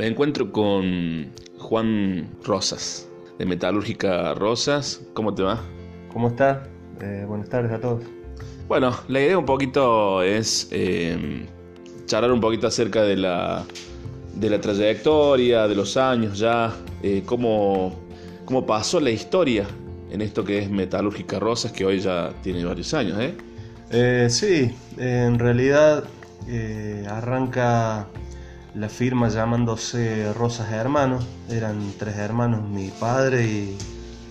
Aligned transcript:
Me 0.00 0.06
encuentro 0.06 0.50
con 0.50 1.30
Juan 1.58 2.30
Rosas, 2.42 3.06
de 3.38 3.44
Metalúrgica 3.44 4.32
Rosas. 4.32 5.02
¿Cómo 5.12 5.34
te 5.34 5.42
va? 5.42 5.60
¿Cómo 6.10 6.28
estás? 6.28 6.66
Eh, 7.02 7.26
buenas 7.28 7.50
tardes 7.50 7.70
a 7.70 7.78
todos. 7.82 8.02
Bueno, 8.66 8.96
la 9.08 9.20
idea 9.20 9.36
un 9.36 9.44
poquito 9.44 10.22
es 10.22 10.68
eh, 10.70 11.46
charlar 12.06 12.32
un 12.32 12.40
poquito 12.40 12.66
acerca 12.66 13.02
de 13.02 13.18
la, 13.18 13.66
de 14.36 14.48
la 14.48 14.58
trayectoria, 14.58 15.68
de 15.68 15.74
los 15.74 15.98
años 15.98 16.38
ya, 16.38 16.74
eh, 17.02 17.22
cómo, 17.26 18.00
cómo 18.46 18.64
pasó 18.64 19.00
la 19.00 19.10
historia 19.10 19.66
en 20.10 20.22
esto 20.22 20.42
que 20.42 20.60
es 20.60 20.70
Metalúrgica 20.70 21.38
Rosas, 21.38 21.72
que 21.72 21.84
hoy 21.84 22.00
ya 22.00 22.32
tiene 22.42 22.64
varios 22.64 22.94
años, 22.94 23.20
¿eh? 23.20 23.34
Eh, 23.90 24.28
sí, 24.30 24.74
en 24.96 25.38
realidad 25.38 26.04
eh, 26.48 27.04
arranca 27.06 28.06
la 28.74 28.88
firma 28.88 29.28
llamándose 29.28 30.32
Rosas 30.32 30.72
Hermanos. 30.72 31.26
Eran 31.48 31.92
tres 31.98 32.16
hermanos, 32.16 32.62
mi 32.68 32.88
padre 32.88 33.44
y 33.44 33.78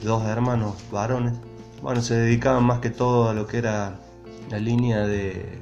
dos 0.03 0.25
hermanos 0.25 0.75
varones. 0.91 1.33
Bueno, 1.81 2.01
se 2.01 2.15
dedicaban 2.15 2.63
más 2.63 2.79
que 2.79 2.89
todo 2.89 3.29
a 3.29 3.33
lo 3.33 3.47
que 3.47 3.57
era 3.57 3.99
la 4.49 4.59
línea 4.59 5.05
de 5.05 5.59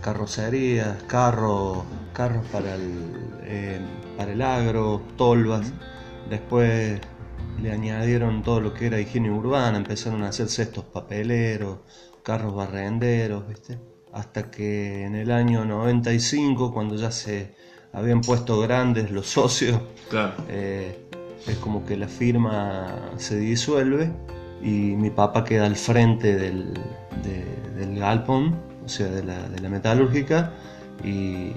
carrocerías, 0.00 1.02
carros, 1.04 1.78
carros 2.12 2.46
para 2.46 2.74
el, 2.74 2.92
eh, 3.42 3.80
para 4.16 4.32
el 4.32 4.42
agro, 4.42 5.02
tolvas. 5.16 5.72
Después 6.30 7.00
le 7.60 7.72
añadieron 7.72 8.42
todo 8.42 8.60
lo 8.60 8.74
que 8.74 8.86
era 8.86 9.00
higiene 9.00 9.30
urbana, 9.30 9.78
empezaron 9.78 10.22
a 10.22 10.28
hacer 10.28 10.48
cestos 10.48 10.84
papeleros, 10.84 11.78
carros 12.22 12.54
barrenderos, 12.54 13.48
¿viste? 13.48 13.78
Hasta 14.12 14.50
que 14.50 15.04
en 15.04 15.14
el 15.14 15.30
año 15.30 15.64
95, 15.64 16.72
cuando 16.72 16.96
ya 16.96 17.10
se 17.10 17.54
habían 17.92 18.20
puesto 18.20 18.60
grandes 18.60 19.10
los 19.10 19.26
socios, 19.28 19.80
Claro. 20.10 20.32
eh, 20.48 21.04
es 21.46 21.56
como 21.58 21.84
que 21.84 21.96
la 21.96 22.08
firma 22.08 23.10
se 23.16 23.38
disuelve 23.38 24.10
y 24.62 24.68
mi 24.96 25.10
papá 25.10 25.44
queda 25.44 25.66
al 25.66 25.76
frente 25.76 26.34
del, 26.36 26.74
de- 27.22 27.70
del 27.76 27.98
galpón, 27.98 28.56
o 28.84 28.88
sea, 28.88 29.06
de 29.08 29.22
la, 29.24 29.48
de 29.48 29.60
la 29.60 29.68
metalúrgica, 29.68 30.52
y 31.04 31.52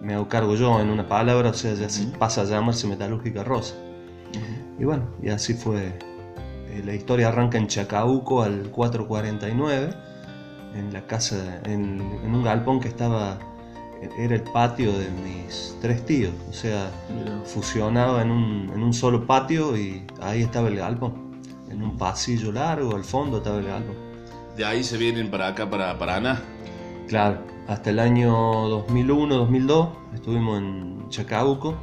me 0.00 0.14
hago 0.14 0.28
cargo 0.28 0.54
yo 0.54 0.80
en 0.80 0.88
una 0.88 1.06
palabra, 1.06 1.50
o 1.50 1.54
sea, 1.54 1.74
ya 1.74 1.88
se 1.88 2.06
pasa 2.18 2.42
a 2.42 2.44
llamarse 2.44 2.86
Metalúrgica 2.86 3.44
Rosa. 3.44 3.74
Y 4.78 4.84
bueno, 4.84 5.04
y 5.22 5.30
así 5.30 5.54
fue. 5.54 5.98
Eh, 6.68 6.82
la 6.84 6.94
historia 6.94 7.28
arranca 7.28 7.56
en 7.58 7.66
Chacabuco 7.66 8.42
al 8.42 8.70
449, 8.70 9.90
en 10.74 10.92
la 10.92 11.06
casa, 11.06 11.60
en, 11.64 12.00
en 12.24 12.34
un 12.34 12.42
galpón 12.44 12.80
que 12.80 12.88
estaba, 12.88 13.38
era 14.18 14.34
el 14.34 14.42
patio 14.42 14.92
de 14.92 15.10
mis 15.10 15.76
tres 15.80 16.04
tíos, 16.04 16.32
o 16.48 16.52
sea, 16.52 16.90
fusionado 17.44 18.20
en 18.20 18.30
un, 18.30 18.70
en 18.74 18.82
un 18.82 18.92
solo 18.92 19.26
patio 19.26 19.76
y 19.76 20.02
ahí 20.20 20.42
estaba 20.42 20.68
el 20.68 20.76
galpón. 20.76 21.26
En 21.70 21.82
un 21.82 21.96
pasillo 21.96 22.52
largo, 22.52 22.94
al 22.94 23.04
fondo 23.04 23.38
estaba 23.38 23.58
el 23.58 23.66
galpón. 23.66 23.96
De 24.56 24.64
ahí 24.64 24.84
se 24.84 24.96
vienen 24.96 25.30
para 25.30 25.48
acá, 25.48 25.68
para 25.68 25.98
Paraná. 25.98 26.40
Claro, 27.08 27.40
hasta 27.68 27.90
el 27.90 27.98
año 27.98 28.32
2001-2002 28.86 29.90
estuvimos 30.14 30.58
en 30.58 31.08
Chacabuco 31.08 31.76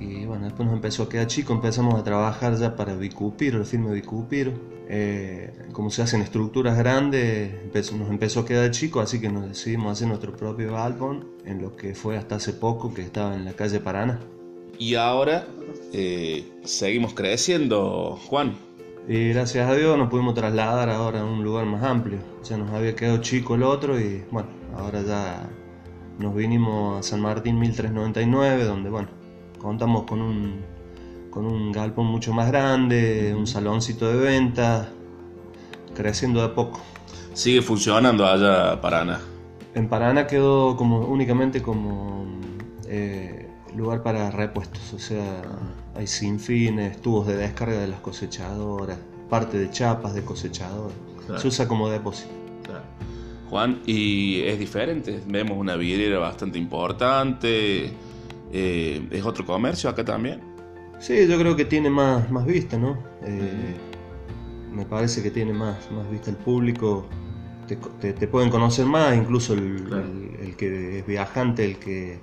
y 0.00 0.24
bueno, 0.24 0.46
después 0.46 0.66
nos 0.66 0.74
empezó 0.74 1.04
a 1.04 1.08
quedar 1.08 1.26
chico, 1.26 1.52
empezamos 1.52 1.94
a 1.94 2.02
trabajar 2.02 2.56
ya 2.56 2.74
para 2.74 2.94
Bicupiro, 2.96 3.58
el 3.58 3.66
firme 3.66 3.92
Bicupiro. 3.92 4.52
Eh, 4.88 5.52
como 5.72 5.90
se 5.90 6.02
hacen 6.02 6.20
estructuras 6.20 6.76
grandes, 6.76 7.52
empezó- 7.62 7.96
nos 7.96 8.08
empezó 8.10 8.40
a 8.40 8.44
quedar 8.46 8.70
chico, 8.72 9.00
así 9.00 9.20
que 9.20 9.28
nos 9.28 9.46
decidimos 9.46 9.92
hacer 9.92 10.08
nuestro 10.08 10.34
propio 10.36 10.76
álbum 10.78 11.20
en 11.44 11.62
lo 11.62 11.76
que 11.76 11.94
fue 11.94 12.16
hasta 12.16 12.36
hace 12.36 12.52
poco, 12.52 12.92
que 12.92 13.02
estaba 13.02 13.34
en 13.36 13.44
la 13.44 13.52
calle 13.52 13.78
Paraná. 13.78 14.18
Y 14.78 14.94
ahora 14.96 15.46
eh, 15.92 16.44
seguimos 16.64 17.14
creciendo, 17.14 18.18
Juan. 18.26 18.56
Y 19.06 19.28
gracias 19.30 19.68
a 19.68 19.74
Dios 19.74 19.96
nos 19.98 20.08
pudimos 20.08 20.34
trasladar 20.34 20.88
ahora 20.90 21.20
a 21.20 21.24
un 21.24 21.44
lugar 21.44 21.66
más 21.66 21.82
amplio. 21.82 22.18
Sea, 22.42 22.56
nos 22.56 22.70
había 22.70 22.94
quedado 22.96 23.18
chico 23.18 23.54
el 23.54 23.62
otro 23.62 23.98
y 24.00 24.24
bueno, 24.30 24.48
ahora 24.76 25.02
ya 25.02 25.48
nos 26.18 26.34
vinimos 26.34 26.98
a 26.98 27.02
San 27.02 27.20
Martín 27.20 27.58
1399, 27.58 28.64
donde 28.64 28.90
bueno, 28.90 29.08
contamos 29.60 30.04
con 30.04 30.20
un, 30.20 30.60
con 31.30 31.46
un 31.46 31.72
galpón 31.72 32.06
mucho 32.06 32.32
más 32.32 32.48
grande, 32.48 33.34
un 33.36 33.46
saloncito 33.46 34.08
de 34.08 34.16
ventas, 34.16 34.88
creciendo 35.94 36.40
de 36.40 36.46
a 36.46 36.54
poco. 36.54 36.80
Sigue 37.34 37.62
funcionando 37.62 38.26
allá 38.26 38.80
Paraná. 38.80 39.20
En 39.74 39.88
Paraná 39.88 40.26
quedó 40.26 40.76
como 40.76 41.00
únicamente 41.00 41.62
como 41.62 42.26
eh, 42.88 43.48
lugar 43.76 44.02
para 44.02 44.30
repuestos, 44.30 44.92
o 44.92 44.98
sea, 44.98 45.42
hay 45.94 46.06
sinfines, 46.06 47.00
tubos 47.00 47.26
de 47.26 47.36
descarga 47.36 47.78
de 47.78 47.86
las 47.86 48.00
cosechadoras, 48.00 48.98
parte 49.28 49.58
de 49.58 49.70
chapas 49.70 50.14
de 50.14 50.24
cosechadoras. 50.24 50.96
Claro. 51.26 51.40
Se 51.40 51.48
usa 51.48 51.68
como 51.68 51.88
depósito. 51.88 52.40
Juan, 53.48 53.80
y 53.84 54.42
es 54.42 54.58
diferente. 54.60 55.20
Vemos 55.26 55.58
una 55.58 55.74
vidriera 55.74 56.18
bastante 56.20 56.56
importante. 56.56 57.92
Eh, 58.52 59.06
¿Es 59.10 59.24
otro 59.24 59.44
comercio 59.44 59.88
acá 59.90 60.04
también? 60.04 60.40
Sí, 60.98 61.26
yo 61.26 61.38
creo 61.38 61.56
que 61.56 61.64
tiene 61.64 61.88
más, 61.90 62.30
más 62.30 62.44
vista, 62.46 62.76
¿no? 62.78 62.98
Eh, 63.24 63.74
me 64.72 64.84
parece 64.84 65.22
que 65.22 65.30
tiene 65.30 65.52
más, 65.52 65.90
más 65.90 66.10
vista 66.10 66.30
el 66.30 66.36
público. 66.36 67.06
Te, 67.66 67.76
te- 68.00 68.12
te 68.12 68.26
pueden 68.28 68.50
conocer 68.50 68.84
más, 68.86 69.16
incluso 69.16 69.54
el, 69.54 69.84
Claro. 69.84 70.04
el- 70.04 70.46
el 70.48 70.56
que 70.56 70.98
es 70.98 71.06
viajante, 71.06 71.64
el 71.64 71.78
que 71.78 72.18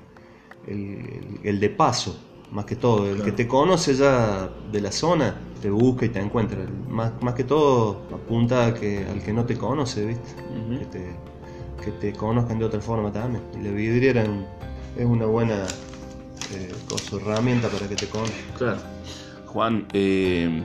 el, 0.67 1.39
el- 1.43 1.59
de 1.59 1.69
paso, 1.69 2.19
más 2.51 2.65
que 2.65 2.75
todo. 2.75 3.05
El 3.07 3.15
Claro. 3.15 3.25
que 3.25 3.31
te 3.31 3.47
conoce 3.47 3.95
ya 3.95 4.49
de 4.71 4.81
la 4.81 4.91
zona, 4.91 5.35
te 5.61 5.69
busca 5.69 6.05
y 6.05 6.09
te 6.09 6.19
encuentra. 6.19 6.59
Más, 6.89 7.13
más 7.21 7.33
que 7.33 7.43
todo 7.45 8.01
apunta 8.13 8.67
a 8.67 8.73
que, 8.73 9.05
al 9.05 9.21
que 9.23 9.33
no 9.33 9.45
te 9.45 9.57
conoce, 9.57 10.05
¿viste? 10.05 10.35
Que, 10.79 10.85
te, 10.85 11.05
que 11.83 11.91
te 11.91 12.13
conozcan 12.13 12.59
de 12.59 12.65
otra 12.65 12.81
forma 12.81 13.11
también. 13.11 13.41
Y 13.59 13.63
la 13.63 13.71
vidriera 13.71 14.23
es 14.97 15.05
una 15.05 15.25
buena 15.25 15.63
eh, 16.53 16.73
cosa, 16.89 17.17
herramienta 17.17 17.67
para 17.69 17.87
que 17.87 17.95
te 17.95 18.07
conozcan. 18.07 18.39
Claro. 18.57 18.77
Juan, 19.47 19.85
eh, 19.93 20.63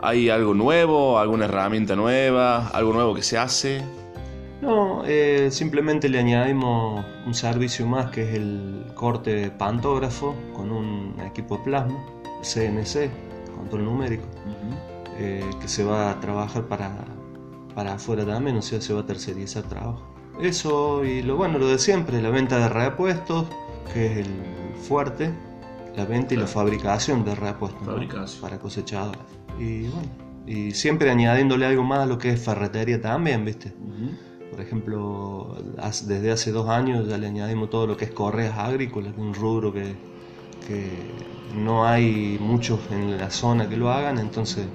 ¿hay 0.00 0.30
algo 0.30 0.54
nuevo? 0.54 1.18
¿Alguna 1.18 1.46
herramienta 1.46 1.96
nueva? 1.96 2.68
¿Algo 2.68 2.92
nuevo 2.92 3.14
que 3.14 3.22
se 3.22 3.38
hace? 3.38 3.82
No, 4.64 5.02
eh, 5.04 5.50
simplemente 5.50 6.08
le 6.08 6.18
añadimos 6.18 7.04
un 7.26 7.34
servicio 7.34 7.86
más 7.86 8.10
que 8.10 8.22
es 8.22 8.34
el 8.34 8.86
corte 8.94 9.50
pantógrafo 9.50 10.34
con 10.54 10.72
un 10.72 11.14
equipo 11.20 11.58
de 11.58 11.64
plasma, 11.64 12.02
CNC, 12.42 13.10
control 13.54 13.84
numérico, 13.84 14.24
eh, 15.18 15.44
que 15.60 15.68
se 15.68 15.84
va 15.84 16.10
a 16.10 16.20
trabajar 16.20 16.62
para, 16.64 16.90
para 17.74 17.94
afuera 17.94 18.24
también, 18.24 18.56
o 18.56 18.62
sea, 18.62 18.80
se 18.80 18.94
va 18.94 19.00
a 19.00 19.06
tercerizar 19.06 19.64
trabajo. 19.64 20.02
Eso 20.40 21.04
y 21.04 21.22
lo 21.22 21.36
bueno, 21.36 21.58
lo 21.58 21.68
de 21.68 21.78
siempre, 21.78 22.22
la 22.22 22.30
venta 22.30 22.58
de 22.58 22.68
repuestos, 22.68 23.46
que 23.92 24.06
es 24.06 24.16
el 24.18 24.26
fuerte, 24.88 25.30
la 25.96 26.04
venta 26.04 26.34
y 26.34 26.36
la 26.36 26.44
Claro. 26.44 26.60
fabricación 26.60 27.24
de 27.24 27.34
repuestos 27.34 27.80
¿no? 27.82 27.92
Fabricación. 27.92 28.40
para 28.42 28.58
cosechadoras. 28.58 29.20
Y 29.58 29.82
bueno, 29.88 30.08
y 30.46 30.72
siempre 30.72 31.10
añadiéndole 31.10 31.66
algo 31.66 31.84
más 31.84 32.00
a 32.00 32.06
lo 32.06 32.18
que 32.18 32.30
es 32.30 32.40
ferretería 32.40 33.00
también, 33.00 33.44
¿viste? 33.44 33.72
Por 34.50 34.60
ejemplo, 34.60 35.56
desde 36.06 36.30
hace 36.30 36.52
dos 36.52 36.68
años 36.68 37.08
ya 37.08 37.18
le 37.18 37.26
añadimos 37.26 37.70
todo 37.70 37.86
lo 37.86 37.96
que 37.96 38.04
es 38.06 38.10
correas 38.12 38.56
agrícolas, 38.58 39.12
un 39.16 39.34
rubro 39.34 39.72
que, 39.72 39.94
que 40.66 40.90
no 41.56 41.86
hay 41.86 42.36
muchos 42.40 42.78
en 42.90 43.16
la 43.16 43.30
zona 43.30 43.68
que 43.68 43.76
lo 43.76 43.90
hagan, 43.90 44.18
entonces 44.18 44.66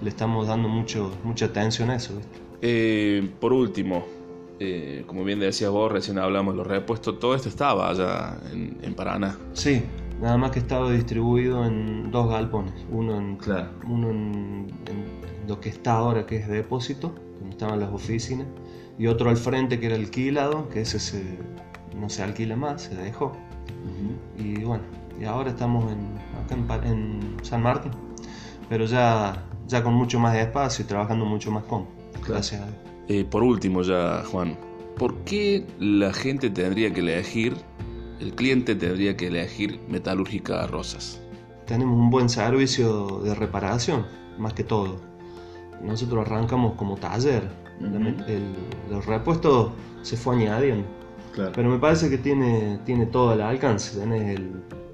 le 0.00 0.08
estamos 0.08 0.46
dando 0.46 0.68
mucho, 0.68 1.10
mucha 1.24 1.46
atención 1.46 1.90
a 1.90 1.96
eso. 1.96 2.14
¿viste? 2.16 2.38
Eh, 2.62 3.30
por 3.40 3.52
último, 3.52 4.04
eh, 4.60 5.04
como 5.06 5.24
bien 5.24 5.40
decías 5.40 5.70
vos, 5.70 5.90
recién 5.92 6.18
hablamos 6.18 6.54
de 6.54 6.58
los 6.58 6.66
repuestos, 6.66 7.18
todo 7.18 7.34
esto 7.34 7.48
estaba 7.48 7.90
allá 7.90 8.38
en, 8.52 8.78
en 8.82 8.94
Paraná. 8.94 9.36
Sí, 9.52 9.82
nada 10.20 10.36
más 10.36 10.50
que 10.50 10.58
estaba 10.58 10.90
distribuido 10.90 11.64
en 11.64 12.10
dos 12.10 12.28
galpones, 12.28 12.74
uno 12.90 13.16
en, 13.18 13.36
Claro. 13.36 13.68
uno 13.86 14.10
en, 14.10 14.66
en 14.86 15.48
lo 15.48 15.60
que 15.60 15.68
está 15.68 15.92
ahora, 15.94 16.26
que 16.26 16.36
es 16.36 16.48
depósito, 16.48 17.14
donde 17.38 17.50
estaban 17.50 17.80
las 17.80 17.90
oficinas, 17.92 18.46
y 18.98 19.06
otro 19.06 19.30
al 19.30 19.36
frente 19.36 19.78
que 19.78 19.86
era 19.86 19.94
alquilado, 19.94 20.68
que 20.68 20.80
ese 20.80 20.98
se, 20.98 21.22
no 21.96 22.08
se 22.10 22.22
alquila 22.22 22.56
más, 22.56 22.82
se 22.82 22.94
dejó. 22.96 23.32
Y 24.36 24.62
bueno, 24.64 24.82
y 25.20 25.24
ahora 25.24 25.50
estamos 25.50 25.90
en, 25.92 25.98
acá 26.44 26.86
en 26.86 27.36
San 27.42 27.62
Martín, 27.62 27.92
pero 28.68 28.84
ya, 28.86 29.44
ya 29.66 29.82
con 29.82 29.94
mucho 29.94 30.18
más 30.18 30.36
espacio 30.36 30.84
y 30.84 30.88
trabajando 30.88 31.24
mucho 31.24 31.50
más 31.50 31.64
cómodo. 31.64 31.88
Gracias 32.26 32.60
a 32.60 32.66
Dios. 32.66 32.76
Eh, 33.08 33.24
por 33.24 33.42
último 33.42 33.82
ya, 33.82 34.22
Juan, 34.30 34.56
¿por 34.96 35.16
qué 35.20 35.66
la 35.78 36.12
gente 36.12 36.50
tendría 36.50 36.92
que 36.92 37.00
elegir, 37.00 37.56
el 38.20 38.34
cliente 38.34 38.74
tendría 38.74 39.16
que 39.16 39.28
elegir 39.28 39.80
Metalúrgica 39.88 40.66
Rosas? 40.66 41.20
Tenemos 41.66 41.98
un 41.98 42.10
buen 42.10 42.28
servicio 42.28 43.20
de 43.22 43.34
reparación, 43.34 44.06
más 44.38 44.52
que 44.52 44.64
todo. 44.64 44.96
Nosotros 45.82 46.26
arrancamos 46.26 46.74
como 46.74 46.96
taller. 46.96 47.48
El- 48.26 48.54
los 48.90 49.06
repuestos 49.06 49.70
se 50.02 50.16
fue 50.16 50.36
añadiendo. 50.36 50.86
Pero 51.54 51.70
me 51.70 51.78
parece 51.78 52.10
que 52.10 52.18
tiene, 52.18 52.80
tiene 52.84 53.06
todo 53.06 53.32
el 53.32 53.40
alcance. 53.40 53.98
Tenés 54.00 54.40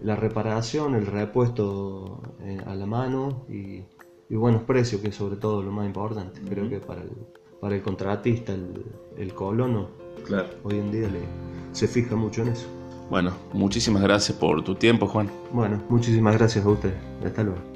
la 0.03 0.15
reparación, 0.15 0.95
el 0.95 1.07
repuesto 1.07 2.21
eh, 2.43 2.59
a 2.67 2.75
la 2.75 2.85
mano 2.85 3.47
y, 3.49 3.83
buenos 4.29 4.65
precios, 4.65 5.01
que 5.01 5.09
es 5.09 5.15
sobre 5.15 5.37
todo 5.37 5.63
lo 5.63 5.71
más 5.73 5.87
importante. 5.87 6.41
Creo 6.47 6.69
que 6.69 6.81
para 6.81 7.01
el, 7.03 7.11
para 7.65 7.77
el 7.77 7.81
contratista, 7.81 8.53
el, 8.53 8.85
el 9.17 9.33
colono, 9.33 9.89
claro. 10.27 10.49
hoy 10.65 10.75
en 10.81 10.93
día 10.93 11.09
le, 11.09 11.21
se 11.73 11.89
fija 11.89 12.15
mucho 12.15 12.43
en 12.43 12.49
eso. 12.49 12.67
Bueno, 13.09 13.33
muchísimas 13.55 14.03
gracias 14.03 14.37
por 14.37 14.63
tu 14.63 14.75
tiempo, 14.75 15.07
Juan. 15.07 15.31
Bueno, 15.51 15.83
muchísimas 15.89 16.37
gracias 16.37 16.63
a 16.67 16.69
usted. 16.69 16.93
Hasta 17.25 17.43
luego. 17.43 17.74